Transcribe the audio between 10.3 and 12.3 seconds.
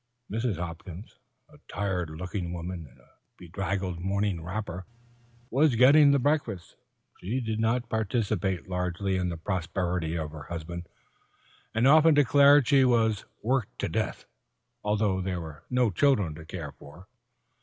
her husband, and often